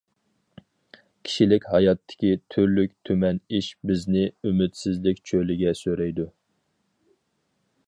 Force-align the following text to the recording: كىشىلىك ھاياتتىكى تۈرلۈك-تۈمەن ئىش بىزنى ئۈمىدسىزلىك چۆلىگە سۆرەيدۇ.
كىشىلىك 1.27 1.67
ھاياتتىكى 1.73 2.31
تۈرلۈك-تۈمەن 2.55 3.41
ئىش 3.59 3.69
بىزنى 3.91 4.25
ئۈمىدسىزلىك 4.31 5.23
چۆلىگە 5.33 5.77
سۆرەيدۇ. 5.85 6.29